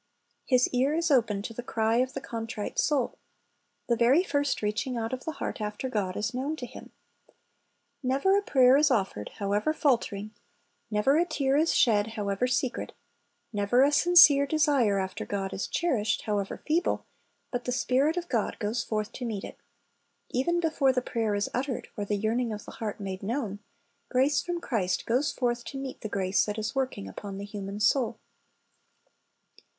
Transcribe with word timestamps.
His 0.45 0.67
ear 0.69 0.95
is 0.95 1.11
open 1.11 1.43
to 1.43 1.53
the 1.53 1.61
,cry 1.61 1.97
of 1.97 2.13
the 2.13 2.21
contrite 2.21 2.79
soul. 2.79 3.19
The 3.87 3.95
very 3.95 4.23
first 4.23 4.63
reaching 4.63 4.97
out 4.97 5.13
of 5.13 5.25
the 5.25 5.33
heart 5.33 5.61
after 5.61 5.89
God 5.89 6.17
is 6.17 6.33
known 6.33 6.55
to 6.55 6.65
Him. 6.65 6.91
Never 8.01 8.35
a 8.35 8.41
prayer 8.41 8.77
is 8.77 8.89
offered, 8.89 9.29
however 9.35 9.73
faltering, 9.73 10.31
never 10.89 11.17
a 11.19 11.25
tear 11.25 11.55
is 11.55 11.75
shed, 11.75 12.13
however 12.17 12.47
secret, 12.47 12.93
never 13.53 13.83
a 13.83 13.91
sincere 13.91 14.47
desire 14.47 14.97
after 14.97 15.23
God 15.23 15.53
is 15.53 15.67
cherished, 15.67 16.23
however 16.23 16.63
feeble, 16.65 17.05
but 17.51 17.65
the 17.65 17.71
Spirit 17.71 18.17
of 18.17 18.27
God 18.27 18.57
goes 18.57 18.83
forth 18.83 19.11
to 19.11 19.23
meet 19.23 19.43
it. 19.43 19.59
Even 20.31 20.59
before 20.59 20.91
the 20.91 21.03
prayer 21.03 21.35
is 21.35 21.47
uttered, 21.53 21.89
or 21.95 22.05
the 22.05 22.17
yearning 22.17 22.51
of 22.51 22.65
the 22.65 22.71
heart 22.71 22.99
made 22.99 23.21
known, 23.21 23.59
grace 24.09 24.41
from 24.41 24.59
Christ 24.59 25.05
goes 25.05 25.31
forth 25.31 25.63
to 25.65 25.77
meet 25.77 26.01
the 26.01 26.09
grace 26.09 26.43
that 26.47 26.57
is 26.57 26.73
working 26.73 27.07
upon 27.07 27.37
the 27.37 27.45
human 27.45 27.79
soul. 27.79 28.17